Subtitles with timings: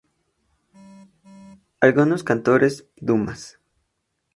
[1.79, 3.59] Algunos cantores –Dumas.